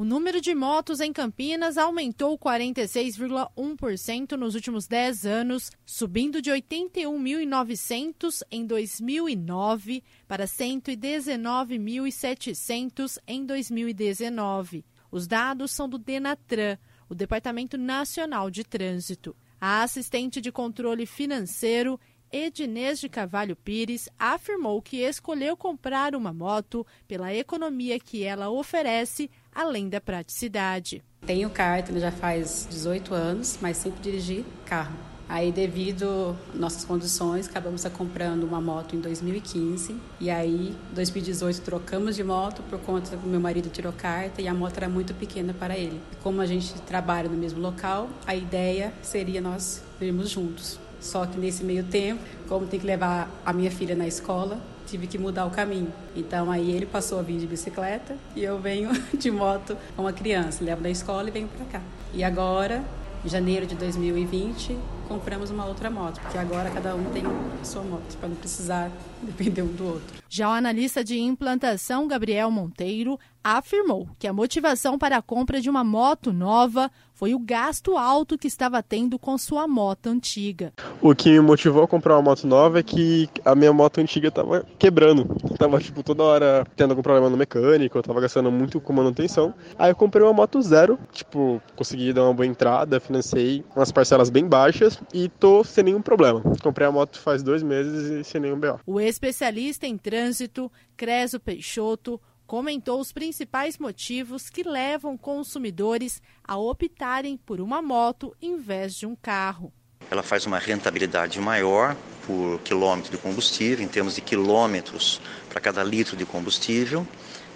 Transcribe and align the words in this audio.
O 0.00 0.02
número 0.02 0.40
de 0.40 0.54
motos 0.54 0.98
em 0.98 1.12
Campinas 1.12 1.76
aumentou 1.76 2.38
46,1% 2.38 4.32
nos 4.32 4.54
últimos 4.54 4.86
10 4.86 5.26
anos, 5.26 5.70
subindo 5.84 6.40
de 6.40 6.50
81.900 6.50 8.40
em 8.50 8.64
2009 8.64 10.02
para 10.26 10.46
119.700 10.46 13.18
em 13.26 13.44
2019. 13.44 14.86
Os 15.12 15.26
dados 15.26 15.70
são 15.70 15.86
do 15.86 15.98
Denatran, 15.98 16.78
o 17.06 17.14
Departamento 17.14 17.76
Nacional 17.76 18.50
de 18.50 18.64
Trânsito. 18.64 19.36
A 19.60 19.82
assistente 19.82 20.40
de 20.40 20.50
controle 20.50 21.04
financeiro 21.04 22.00
Ednês 22.32 23.00
de 23.00 23.08
Carvalho 23.08 23.56
Pires 23.56 24.08
afirmou 24.18 24.80
que 24.80 24.98
escolheu 24.98 25.56
comprar 25.56 26.14
uma 26.14 26.32
moto 26.32 26.86
pela 27.08 27.34
economia 27.34 27.98
que 27.98 28.22
ela 28.22 28.48
oferece, 28.50 29.28
além 29.52 29.88
da 29.88 30.00
praticidade. 30.00 31.02
Tenho 31.26 31.50
carta 31.50 31.98
já 31.98 32.12
faz 32.12 32.66
18 32.70 33.14
anos, 33.14 33.58
mas 33.60 33.76
sempre 33.76 34.00
dirigi 34.00 34.44
carro. 34.64 35.10
Aí, 35.28 35.52
devido 35.52 36.36
nossas 36.52 36.84
condições, 36.84 37.48
acabamos 37.48 37.84
comprando 37.84 38.42
uma 38.42 38.60
moto 38.60 38.96
em 38.96 39.00
2015. 39.00 39.96
E 40.18 40.28
aí, 40.28 40.74
em 40.90 40.94
2018, 40.94 41.60
trocamos 41.60 42.16
de 42.16 42.24
moto 42.24 42.64
por 42.68 42.80
conta 42.80 43.16
que 43.16 43.28
meu 43.28 43.38
marido 43.38 43.68
tirou 43.68 43.92
carta 43.92 44.42
e 44.42 44.48
a 44.48 44.54
moto 44.54 44.76
era 44.78 44.88
muito 44.88 45.14
pequena 45.14 45.54
para 45.54 45.78
ele. 45.78 46.00
Como 46.20 46.40
a 46.40 46.46
gente 46.46 46.74
trabalha 46.82 47.28
no 47.28 47.36
mesmo 47.36 47.60
local, 47.60 48.10
a 48.26 48.34
ideia 48.34 48.92
seria 49.02 49.40
nós 49.40 49.84
irmos 50.00 50.30
juntos. 50.30 50.80
Só 51.00 51.24
que 51.26 51.38
nesse 51.38 51.64
meio 51.64 51.84
tempo, 51.84 52.22
como 52.48 52.66
tem 52.66 52.78
que 52.78 52.86
levar 52.86 53.30
a 53.44 53.52
minha 53.52 53.70
filha 53.70 53.94
na 53.94 54.06
escola, 54.06 54.58
tive 54.86 55.06
que 55.06 55.16
mudar 55.16 55.46
o 55.46 55.50
caminho. 55.50 55.92
Então 56.14 56.50
aí 56.50 56.70
ele 56.70 56.86
passou 56.86 57.18
a 57.18 57.22
vir 57.22 57.38
de 57.38 57.46
bicicleta 57.46 58.16
e 58.34 58.42
eu 58.42 58.58
venho 58.58 58.90
de 59.14 59.30
moto 59.30 59.76
com 59.96 60.02
uma 60.02 60.12
criança, 60.12 60.64
levo 60.64 60.82
da 60.82 60.90
escola 60.90 61.28
e 61.28 61.30
venho 61.30 61.48
para 61.48 61.64
cá. 61.66 61.82
E 62.12 62.24
agora, 62.24 62.84
em 63.24 63.28
janeiro 63.28 63.66
de 63.66 63.74
2020, 63.74 64.76
compramos 65.10 65.50
uma 65.50 65.66
outra 65.66 65.90
moto, 65.90 66.20
porque 66.20 66.38
agora 66.38 66.70
cada 66.70 66.94
um 66.94 67.04
tem 67.06 67.24
a 67.26 67.64
sua 67.64 67.82
moto, 67.82 68.16
para 68.18 68.28
não 68.28 68.36
precisar 68.36 68.92
depender 69.20 69.62
um 69.62 69.66
do 69.66 69.84
outro. 69.84 70.20
Já 70.28 70.48
o 70.48 70.52
analista 70.52 71.02
de 71.02 71.18
implantação 71.18 72.06
Gabriel 72.06 72.48
Monteiro 72.48 73.18
afirmou 73.42 74.06
que 74.18 74.28
a 74.28 74.32
motivação 74.32 74.96
para 74.96 75.16
a 75.16 75.22
compra 75.22 75.60
de 75.60 75.68
uma 75.68 75.82
moto 75.82 76.32
nova 76.32 76.90
foi 77.14 77.34
o 77.34 77.38
gasto 77.38 77.96
alto 77.98 78.38
que 78.38 78.46
estava 78.46 78.82
tendo 78.82 79.18
com 79.18 79.36
sua 79.36 79.66
moto 79.66 80.06
antiga. 80.06 80.72
O 81.02 81.14
que 81.14 81.30
me 81.30 81.40
motivou 81.40 81.82
a 81.82 81.88
comprar 81.88 82.14
uma 82.14 82.22
moto 82.22 82.46
nova 82.46 82.78
é 82.78 82.82
que 82.82 83.28
a 83.44 83.54
minha 83.54 83.72
moto 83.72 83.98
antiga 83.98 84.28
estava 84.28 84.64
quebrando. 84.78 85.26
Tava 85.58 85.80
tipo 85.80 86.02
toda 86.02 86.22
hora 86.22 86.66
tendo 86.76 86.90
algum 86.90 87.02
problema 87.02 87.28
no 87.28 87.36
mecânico, 87.36 87.98
eu 87.98 88.02
tava 88.02 88.20
gastando 88.20 88.50
muito 88.52 88.80
com 88.80 88.92
manutenção. 88.92 89.52
Aí 89.78 89.90
eu 89.90 89.96
comprei 89.96 90.22
uma 90.22 90.32
moto 90.32 90.62
zero, 90.62 90.98
tipo, 91.12 91.60
consegui 91.76 92.12
dar 92.12 92.24
uma 92.24 92.34
boa 92.34 92.46
entrada, 92.46 93.00
financei 93.00 93.64
umas 93.74 93.90
parcelas 93.90 94.30
bem 94.30 94.46
baixas 94.46 94.99
e 95.12 95.28
tô 95.28 95.64
sem 95.64 95.84
nenhum 95.84 96.02
problema. 96.02 96.42
Comprei 96.62 96.86
a 96.86 96.92
moto 96.92 97.18
faz 97.18 97.42
dois 97.42 97.62
meses 97.62 98.10
e 98.10 98.24
sem 98.24 98.40
nenhum 98.40 98.58
BO. 98.58 98.80
O 98.86 99.00
especialista 99.00 99.86
em 99.86 99.96
trânsito, 99.96 100.70
Creso 100.96 101.38
Peixoto, 101.40 102.20
comentou 102.46 103.00
os 103.00 103.12
principais 103.12 103.78
motivos 103.78 104.50
que 104.50 104.62
levam 104.62 105.16
consumidores 105.16 106.20
a 106.42 106.56
optarem 106.58 107.36
por 107.36 107.60
uma 107.60 107.80
moto 107.80 108.34
em 108.42 108.56
vez 108.56 108.94
de 108.94 109.06
um 109.06 109.14
carro. 109.14 109.72
Ela 110.10 110.22
faz 110.22 110.46
uma 110.46 110.58
rentabilidade 110.58 111.38
maior 111.38 111.96
por 112.26 112.58
quilômetro 112.62 113.12
de 113.12 113.18
combustível, 113.18 113.84
em 113.84 113.88
termos 113.88 114.16
de 114.16 114.20
quilômetros 114.20 115.20
para 115.48 115.60
cada 115.60 115.84
litro 115.84 116.16
de 116.16 116.26
combustível, 116.26 117.06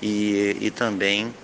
e, 0.00 0.56
e 0.60 0.70
também 0.70 1.34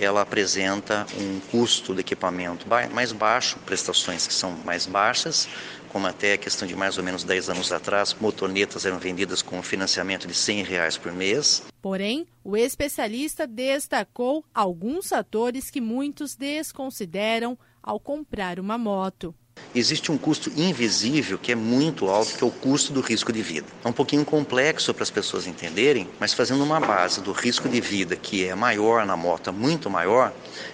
ela 0.00 0.22
apresenta 0.22 1.06
um 1.18 1.40
custo 1.50 1.94
de 1.94 2.00
equipamento 2.00 2.66
mais 2.92 3.12
baixo, 3.12 3.58
prestações 3.66 4.26
que 4.26 4.32
são 4.32 4.52
mais 4.64 4.86
baixas, 4.86 5.48
como 5.90 6.06
até 6.06 6.32
a 6.32 6.38
questão 6.38 6.66
de 6.66 6.74
mais 6.74 6.96
ou 6.98 7.04
menos 7.04 7.24
10 7.24 7.50
anos 7.50 7.72
atrás, 7.72 8.16
motonetas 8.20 8.86
eram 8.86 8.98
vendidas 8.98 9.42
com 9.42 9.58
um 9.58 9.62
financiamento 9.62 10.26
de 10.26 10.34
100 10.34 10.62
reais 10.64 10.96
por 10.96 11.12
mês. 11.12 11.62
Porém, 11.82 12.26
o 12.44 12.56
especialista 12.56 13.46
destacou 13.46 14.44
alguns 14.54 15.08
fatores 15.08 15.70
que 15.70 15.80
muitos 15.80 16.36
desconsideram 16.36 17.58
ao 17.82 17.98
comprar 17.98 18.60
uma 18.60 18.78
moto 18.78 19.34
existe 19.74 20.10
um 20.10 20.18
custo 20.18 20.50
invisível 20.56 21.38
que 21.38 21.52
é 21.52 21.54
muito 21.54 22.08
alto, 22.08 22.36
que 22.36 22.44
é 22.44 22.46
o 22.46 22.50
custo 22.50 22.92
do 22.92 23.00
risco 23.00 23.32
de 23.32 23.42
vida. 23.42 23.66
É 23.84 23.88
um 23.88 23.92
pouquinho 23.92 24.24
complexo 24.24 24.92
para 24.92 25.02
as 25.02 25.10
pessoas 25.10 25.46
entenderem, 25.46 26.08
mas 26.18 26.32
fazendo 26.32 26.62
uma 26.64 26.80
base 26.80 27.20
do 27.20 27.32
risco 27.32 27.68
de 27.68 27.80
vida 27.80 28.16
que 28.16 28.46
é 28.46 28.54
maior 28.54 29.06
na 29.06 29.16
moto, 29.16 29.52
muito 29.52 29.88
maior, 29.88 30.32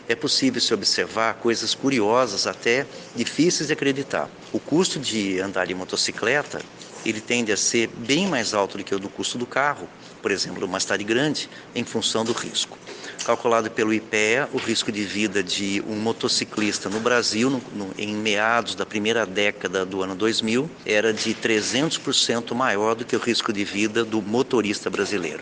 é 0.08 0.14
possível 0.14 0.60
se 0.60 0.72
observar 0.72 1.34
coisas 1.34 1.74
curiosas, 1.74 2.46
até 2.46 2.86
difíceis 3.14 3.68
de 3.68 3.72
acreditar. 3.72 4.28
O 4.52 4.58
custo 4.58 4.98
de 4.98 5.40
andar 5.40 5.66
de 5.66 5.74
motocicleta, 5.74 6.60
ele 7.08 7.20
tende 7.20 7.52
a 7.52 7.56
ser 7.56 7.88
bem 7.88 8.26
mais 8.26 8.52
alto 8.52 8.76
do 8.78 8.84
que 8.84 8.94
o 8.94 8.98
do 8.98 9.08
custo 9.08 9.38
do 9.38 9.46
carro, 9.46 9.88
por 10.20 10.30
exemplo, 10.30 10.66
uma 10.66 10.80
cidade 10.80 11.04
grande, 11.04 11.48
em 11.74 11.84
função 11.84 12.24
do 12.24 12.32
risco 12.32 12.78
calculado 13.26 13.68
pelo 13.68 13.92
IPEA, 13.92 14.48
o 14.52 14.56
risco 14.58 14.92
de 14.92 15.02
vida 15.02 15.42
de 15.42 15.82
um 15.84 15.96
motociclista 15.96 16.88
no 16.88 17.00
Brasil, 17.00 17.50
no, 17.50 17.60
no, 17.74 17.90
em 17.98 18.14
meados 18.14 18.76
da 18.76 18.86
primeira 18.86 19.26
década 19.26 19.84
do 19.84 20.00
ano 20.00 20.14
2000, 20.14 20.70
era 20.86 21.12
de 21.12 21.34
300% 21.34 22.54
maior 22.54 22.94
do 22.94 23.04
que 23.04 23.16
o 23.16 23.18
risco 23.18 23.52
de 23.52 23.64
vida 23.64 24.04
do 24.04 24.22
motorista 24.22 24.88
brasileiro. 24.88 25.34